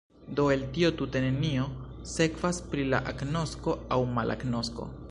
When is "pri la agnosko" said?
2.73-3.79